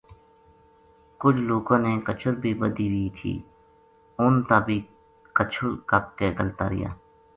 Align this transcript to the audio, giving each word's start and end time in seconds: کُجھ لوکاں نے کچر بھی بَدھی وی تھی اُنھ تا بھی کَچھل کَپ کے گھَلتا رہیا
کُجھ 1.21 1.37
لوکاں 1.47 1.79
نے 1.85 1.89
کچر 2.07 2.31
بھی 2.43 2.51
بَدھی 2.59 2.87
وی 2.93 3.05
تھی 3.17 3.33
اُنھ 4.19 4.39
تا 4.47 4.57
بھی 4.65 4.79
کَچھل 5.37 5.71
کَپ 5.89 6.05
کے 6.17 6.27
گھَلتا 6.37 6.65
رہیا 6.69 6.89